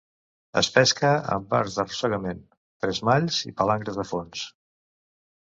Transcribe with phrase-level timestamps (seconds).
[0.61, 2.41] Es pesca amb arts d'arrossegament,
[2.85, 4.51] tresmalls i palangres de fons.